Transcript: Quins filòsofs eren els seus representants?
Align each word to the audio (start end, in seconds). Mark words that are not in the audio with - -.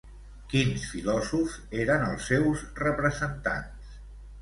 Quins 0.53 0.85
filòsofs 0.93 1.59
eren 1.85 2.09
els 2.09 2.27
seus 2.33 2.67
representants? 2.83 3.97